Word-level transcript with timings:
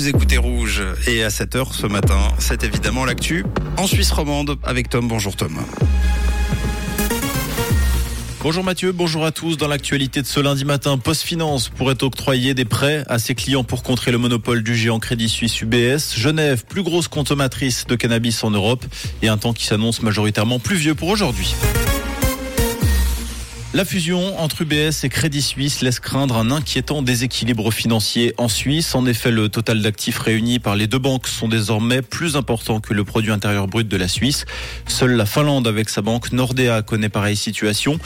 vous 0.00 0.08
écoutez 0.08 0.38
Rouge. 0.38 0.82
Et 1.06 1.22
à 1.22 1.28
7h 1.28 1.74
ce 1.74 1.86
matin, 1.86 2.18
c'est 2.38 2.64
évidemment 2.64 3.04
l'actu 3.04 3.44
en 3.76 3.86
Suisse 3.86 4.10
romande 4.12 4.56
avec 4.62 4.88
Tom. 4.88 5.06
Bonjour 5.06 5.36
Tom. 5.36 5.58
Bonjour 8.42 8.64
Mathieu, 8.64 8.92
bonjour 8.92 9.26
à 9.26 9.30
tous. 9.30 9.58
Dans 9.58 9.68
l'actualité 9.68 10.22
de 10.22 10.26
ce 10.26 10.40
lundi 10.40 10.64
matin, 10.64 10.96
Post 10.96 11.20
Finance 11.20 11.68
pourrait 11.68 12.02
octroyer 12.02 12.54
des 12.54 12.64
prêts 12.64 13.04
à 13.08 13.18
ses 13.18 13.34
clients 13.34 13.62
pour 13.62 13.82
contrer 13.82 14.10
le 14.10 14.16
monopole 14.16 14.62
du 14.62 14.74
géant 14.74 15.00
Crédit 15.00 15.28
Suisse 15.28 15.60
UBS. 15.60 16.14
Genève, 16.16 16.64
plus 16.66 16.82
grosse 16.82 17.08
consommatrice 17.08 17.86
de 17.86 17.94
cannabis 17.94 18.42
en 18.42 18.50
Europe 18.50 18.86
et 19.20 19.28
un 19.28 19.36
temps 19.36 19.52
qui 19.52 19.66
s'annonce 19.66 20.00
majoritairement 20.00 20.60
pluvieux 20.60 20.94
pour 20.94 21.08
aujourd'hui. 21.08 21.54
La 23.72 23.84
fusion 23.84 24.36
entre 24.40 24.62
UBS 24.62 25.04
et 25.04 25.08
Crédit 25.08 25.42
Suisse 25.42 25.80
laisse 25.80 26.00
craindre 26.00 26.36
un 26.36 26.50
inquiétant 26.50 27.02
déséquilibre 27.02 27.72
financier 27.72 28.34
en 28.36 28.48
Suisse. 28.48 28.96
En 28.96 29.06
effet, 29.06 29.30
le 29.30 29.48
total 29.48 29.80
d'actifs 29.80 30.18
réunis 30.18 30.58
par 30.58 30.74
les 30.74 30.88
deux 30.88 30.98
banques 30.98 31.28
sont 31.28 31.46
désormais 31.46 32.02
plus 32.02 32.34
important 32.34 32.80
que 32.80 32.92
le 32.92 33.04
produit 33.04 33.30
intérieur 33.30 33.68
brut 33.68 33.86
de 33.86 33.96
la 33.96 34.08
Suisse. 34.08 34.44
Seule 34.88 35.12
la 35.12 35.24
Finlande 35.24 35.68
avec 35.68 35.88
sa 35.88 36.02
banque 36.02 36.32
Nordea 36.32 36.82
connaît 36.82 37.08
pareille 37.08 37.36
situation. 37.36 38.00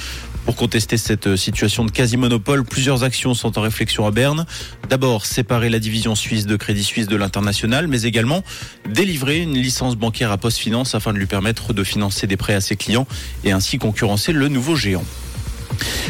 Pour 0.45 0.55
contester 0.55 0.99
cette 0.99 1.35
situation 1.37 1.87
de 1.87 1.91
quasi-monopole, 1.91 2.65
plusieurs 2.65 3.03
actions 3.03 3.33
sont 3.33 3.59
en 3.59 3.63
réflexion 3.63 4.07
à 4.07 4.11
Berne. 4.11 4.45
D'abord, 4.91 5.25
séparer 5.25 5.71
la 5.71 5.79
division 5.79 6.15
suisse 6.15 6.45
de 6.45 6.57
Crédit 6.57 6.85
Suisse 6.85 7.07
de 7.07 7.17
l'international, 7.17 7.89
mais 7.89 8.03
également 8.03 8.45
délivrer 8.87 9.39
une 9.39 9.57
licence 9.57 9.97
bancaire 9.97 10.31
à 10.31 10.37
Post 10.37 10.59
Finance 10.59 10.95
afin 10.95 11.15
de 11.15 11.19
lui 11.19 11.25
permettre 11.25 11.73
de 11.73 11.83
financer 11.83 12.27
des 12.27 12.37
prêts 12.37 12.55
à 12.55 12.61
ses 12.61 12.77
clients 12.77 13.07
et 13.45 13.53
ainsi 13.53 13.79
concurrencer 13.79 14.35
le 14.35 14.49
nouveau 14.49 14.77
géant. 14.77 15.05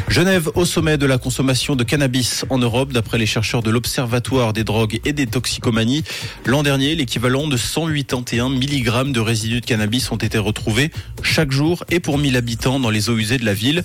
Genève 0.09 0.51
au 0.55 0.65
sommet 0.65 0.99
de 0.99 1.07
la 1.07 1.19
consommation 1.19 1.77
de 1.77 1.85
cannabis 1.85 2.45
en 2.51 2.59
Europe, 2.59 2.93
d'après 2.93 3.19
les 3.19 3.27
chercheurs 3.27 3.63
de 3.63 3.71
l'Observatoire 3.71 4.53
des 4.53 4.65
drogues 4.65 5.01
et 5.05 5.13
des 5.13 5.27
toxicomanies. 5.27 6.05
L'an 6.45 6.63
dernier, 6.63 6.95
l'équivalent 6.95 7.49
de 7.49 7.57
181 7.57 8.49
mg 8.49 9.13
de 9.13 9.21
résidus 9.21 9.61
de 9.61 9.67
cannabis 9.67 10.11
ont 10.11 10.17
été 10.17 10.39
retrouvés 10.39 10.91
chaque 11.23 11.53
jour 11.53 11.85
et 11.91 12.01
pour 12.01 12.19
1000 12.19 12.37
habitants 12.37 12.81
dans 12.81 12.91
les 12.91 13.11
eaux 13.11 13.17
usées 13.17 13.39
de 13.39 13.45
la 13.45 13.55
ville. 13.55 13.83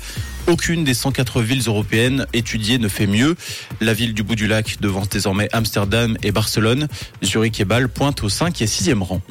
Aucune 0.48 0.84
des 0.84 0.94
104 0.94 1.42
villes 1.42 1.64
européennes 1.67 2.26
étudiées 2.34 2.80
ne 2.80 2.88
fait 2.88 3.08
mieux. 3.08 3.36
La 3.82 3.94
ville 3.94 4.14
du 4.14 4.23
bout 4.23 4.36
du 4.36 4.48
lac 4.48 4.78
devance 4.82 5.09
désormais 5.09 5.50
Amsterdam 5.52 6.17
et 6.23 6.32
Barcelone. 6.32 6.88
Zurich 7.23 7.59
et 7.59 7.66
Bâle 7.66 7.89
pointent 7.89 8.23
au 8.23 8.30
5 8.30 8.61
et 8.61 8.66
6e 8.66 9.02
rang. 9.02 9.22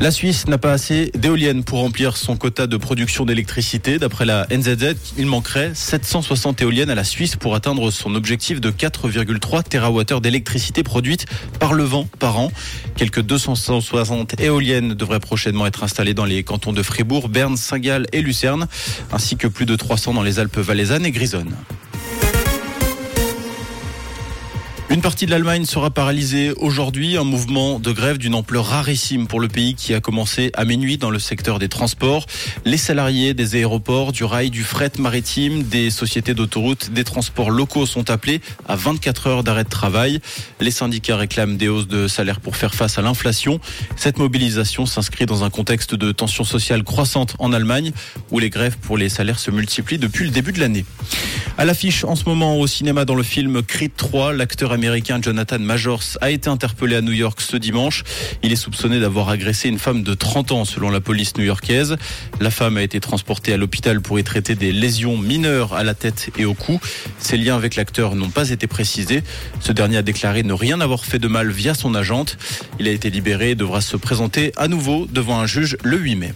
La 0.00 0.10
Suisse 0.10 0.48
n'a 0.48 0.58
pas 0.58 0.72
assez 0.72 1.12
d'éoliennes 1.14 1.62
pour 1.62 1.78
remplir 1.78 2.16
son 2.16 2.36
quota 2.36 2.66
de 2.66 2.76
production 2.76 3.24
d'électricité. 3.24 3.98
D'après 3.98 4.24
la 4.24 4.46
NZZ, 4.50 4.96
il 5.16 5.26
manquerait 5.26 5.70
760 5.72 6.62
éoliennes 6.62 6.90
à 6.90 6.96
la 6.96 7.04
Suisse 7.04 7.36
pour 7.36 7.54
atteindre 7.54 7.90
son 7.92 8.14
objectif 8.16 8.60
de 8.60 8.70
4,3 8.70 9.62
TWh 9.62 10.20
d'électricité 10.20 10.82
produite 10.82 11.26
par 11.60 11.74
le 11.74 11.84
vent 11.84 12.08
par 12.18 12.38
an. 12.38 12.50
Quelques 12.96 13.22
260 13.22 14.40
éoliennes 14.40 14.94
devraient 14.94 15.20
prochainement 15.20 15.66
être 15.66 15.84
installées 15.84 16.14
dans 16.14 16.24
les 16.24 16.42
cantons 16.42 16.72
de 16.72 16.82
Fribourg, 16.82 17.28
Berne, 17.28 17.56
Saint-Gall 17.56 18.06
et 18.12 18.20
Lucerne, 18.20 18.66
ainsi 19.12 19.36
que 19.36 19.46
plus 19.46 19.64
de 19.64 19.76
300 19.76 20.14
dans 20.14 20.22
les 20.22 20.40
Alpes 20.40 20.58
valaisannes 20.58 21.06
et 21.06 21.12
Grisonne. 21.12 21.54
Partie 25.04 25.26
de 25.26 25.32
l'Allemagne 25.32 25.66
sera 25.66 25.90
paralysée 25.90 26.52
aujourd'hui, 26.56 27.18
un 27.18 27.24
mouvement 27.24 27.78
de 27.78 27.92
grève 27.92 28.16
d'une 28.16 28.34
ampleur 28.34 28.64
rarissime 28.64 29.26
pour 29.26 29.38
le 29.38 29.48
pays 29.48 29.74
qui 29.74 29.92
a 29.92 30.00
commencé 30.00 30.50
à 30.54 30.64
minuit 30.64 30.96
dans 30.96 31.10
le 31.10 31.18
secteur 31.18 31.58
des 31.58 31.68
transports. 31.68 32.24
Les 32.64 32.78
salariés 32.78 33.34
des 33.34 33.56
aéroports, 33.56 34.12
du 34.12 34.24
rail, 34.24 34.48
du 34.48 34.62
fret 34.64 34.92
maritime, 34.98 35.62
des 35.62 35.90
sociétés 35.90 36.32
d'autoroutes, 36.32 36.90
des 36.90 37.04
transports 37.04 37.50
locaux 37.50 37.84
sont 37.84 38.08
appelés 38.08 38.40
à 38.66 38.76
24 38.76 39.26
heures 39.26 39.44
d'arrêt 39.44 39.64
de 39.64 39.68
travail. 39.68 40.20
Les 40.58 40.70
syndicats 40.70 41.18
réclament 41.18 41.58
des 41.58 41.68
hausses 41.68 41.86
de 41.86 42.08
salaire 42.08 42.40
pour 42.40 42.56
faire 42.56 42.74
face 42.74 42.96
à 42.96 43.02
l'inflation. 43.02 43.60
Cette 43.96 44.18
mobilisation 44.18 44.86
s'inscrit 44.86 45.26
dans 45.26 45.44
un 45.44 45.50
contexte 45.50 45.94
de 45.94 46.12
tension 46.12 46.44
sociale 46.44 46.82
croissante 46.82 47.34
en 47.38 47.52
Allemagne 47.52 47.92
où 48.30 48.38
les 48.38 48.48
grèves 48.48 48.78
pour 48.78 48.96
les 48.96 49.10
salaires 49.10 49.38
se 49.38 49.50
multiplient 49.50 49.98
depuis 49.98 50.24
le 50.24 50.30
début 50.30 50.52
de 50.52 50.60
l'année. 50.60 50.86
À 51.58 51.66
l'affiche 51.66 52.04
en 52.04 52.16
ce 52.16 52.24
moment 52.24 52.58
au 52.58 52.66
cinéma 52.66 53.04
dans 53.04 53.14
le 53.14 53.22
film 53.22 53.62
Creed 53.62 53.92
3, 53.96 54.32
l'acteur 54.32 54.72
américain 54.72 54.93
Jonathan 55.02 55.58
Majors 55.58 56.18
a 56.20 56.30
été 56.30 56.48
interpellé 56.48 56.94
à 56.96 57.00
New 57.00 57.12
York 57.12 57.40
ce 57.40 57.56
dimanche. 57.56 58.04
Il 58.42 58.52
est 58.52 58.56
soupçonné 58.56 59.00
d'avoir 59.00 59.28
agressé 59.28 59.68
une 59.68 59.78
femme 59.78 60.02
de 60.02 60.14
30 60.14 60.52
ans 60.52 60.64
selon 60.64 60.90
la 60.90 61.00
police 61.00 61.36
new-yorkaise. 61.36 61.96
La 62.40 62.50
femme 62.50 62.76
a 62.76 62.82
été 62.82 63.00
transportée 63.00 63.52
à 63.52 63.56
l'hôpital 63.56 64.00
pour 64.00 64.18
y 64.18 64.24
traiter 64.24 64.54
des 64.54 64.72
lésions 64.72 65.18
mineures 65.18 65.74
à 65.74 65.82
la 65.82 65.94
tête 65.94 66.30
et 66.38 66.44
au 66.44 66.54
cou. 66.54 66.78
Ses 67.18 67.36
liens 67.36 67.56
avec 67.56 67.74
l'acteur 67.74 68.14
n'ont 68.14 68.30
pas 68.30 68.50
été 68.50 68.66
précisés. 68.66 69.22
Ce 69.60 69.72
dernier 69.72 69.96
a 69.96 70.02
déclaré 70.02 70.42
ne 70.42 70.52
rien 70.52 70.80
avoir 70.80 71.04
fait 71.04 71.18
de 71.18 71.28
mal 71.28 71.50
via 71.50 71.74
son 71.74 71.94
agente. 71.94 72.36
Il 72.78 72.86
a 72.86 72.92
été 72.92 73.10
libéré 73.10 73.50
et 73.50 73.54
devra 73.54 73.80
se 73.80 73.96
présenter 73.96 74.52
à 74.56 74.68
nouveau 74.68 75.06
devant 75.10 75.40
un 75.40 75.46
juge 75.46 75.76
le 75.82 75.98
8 75.98 76.16
mai. 76.16 76.32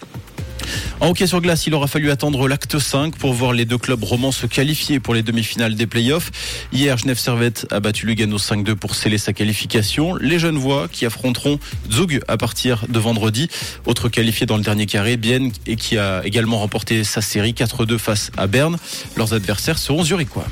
En 1.01 1.11
hockey 1.11 1.27
sur 1.27 1.41
glace, 1.41 1.67
il 1.67 1.75
aura 1.75 1.87
fallu 1.87 2.11
attendre 2.11 2.49
l'acte 2.49 2.79
5 2.79 3.17
pour 3.17 3.33
voir 3.33 3.53
les 3.53 3.65
deux 3.65 3.79
clubs 3.79 4.03
romans 4.03 4.33
se 4.33 4.47
qualifier 4.47 5.01
pour 5.01 5.15
les 5.15 5.23
demi-finales 5.23 5.75
des 5.75 5.87
playoffs. 5.87 6.31
Hier, 6.73 6.97
Genève 6.99 7.19
Servette 7.19 7.67
a 7.71 7.81
battu 7.81 8.07
Lugano 8.07 8.39
5-2 8.39 8.75
pour 8.75 8.95
sceller 8.95 9.19
sa 9.19 9.33
qualification. 9.33 10.17
Les 10.17 10.39
jeunes 10.39 10.59
voix 10.59 10.89
qui 10.89 11.07
affronteront 11.07 11.59
Zug 11.91 12.21
à 12.29 12.37
partir 12.37 12.85
de 12.89 12.99
vendredi. 12.99 13.49
Autre 13.87 14.09
qualifié 14.09 14.47
dans 14.47 14.57
le 14.57 14.63
dernier 14.63 14.87
carré, 14.87 15.17
Bienne, 15.17 15.53
et 15.67 15.77
qui 15.77 15.99
a 15.99 16.23
également 16.25 16.59
remporté 16.59 17.05
sa 17.05 17.21
série 17.21 17.53
4-2 17.53 17.99
face 17.99 18.31
à 18.37 18.47
Berne. 18.47 18.77
Leurs 19.17 19.35
adversaires 19.35 19.79
seront 19.79 20.05
zurichois. 20.05 20.47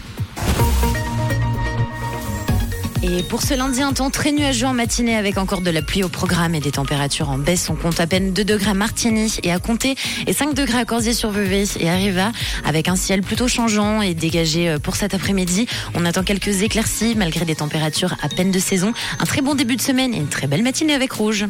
Et 3.08 3.22
pour 3.22 3.42
ce 3.42 3.54
lundi, 3.54 3.82
un 3.82 3.92
temps 3.92 4.10
très 4.10 4.32
nuageux 4.32 4.66
en 4.66 4.72
matinée 4.72 5.14
avec 5.14 5.38
encore 5.38 5.60
de 5.60 5.70
la 5.70 5.80
pluie 5.80 6.02
au 6.02 6.08
programme 6.08 6.56
et 6.56 6.60
des 6.60 6.72
températures 6.72 7.30
en 7.30 7.38
baisse. 7.38 7.70
On 7.70 7.76
compte 7.76 8.00
à 8.00 8.06
peine 8.08 8.32
2 8.32 8.44
degrés 8.44 8.70
à 8.70 8.74
Martigny 8.74 9.32
et 9.44 9.52
à 9.52 9.60
Comté 9.60 9.94
et 10.26 10.32
5 10.32 10.54
degrés 10.54 10.78
à 10.78 10.84
Corsier-sur-Vevey 10.84 11.64
et 11.78 11.88
Arriva 11.88 12.32
avec 12.64 12.88
un 12.88 12.96
ciel 12.96 13.20
plutôt 13.20 13.46
changeant 13.46 14.02
et 14.02 14.14
dégagé 14.14 14.68
euh, 14.68 14.78
pour 14.78 14.96
cet 14.96 15.14
après-midi. 15.14 15.68
On 15.94 16.04
attend 16.04 16.24
quelques 16.24 16.62
éclaircies 16.62 17.14
malgré 17.16 17.44
des 17.44 17.54
températures 17.54 18.16
à 18.22 18.28
peine 18.28 18.50
de 18.50 18.58
saison. 18.58 18.92
Un 19.20 19.24
très 19.24 19.40
bon 19.40 19.54
début 19.54 19.76
de 19.76 19.82
semaine 19.82 20.12
et 20.12 20.18
une 20.18 20.28
très 20.28 20.48
belle 20.48 20.64
matinée 20.64 20.94
avec 20.94 21.12
Rouge. 21.12 21.46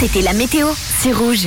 C'était 0.00 0.22
la 0.22 0.32
météo, 0.32 0.66
c'est 0.98 1.12
Rouge. 1.12 1.46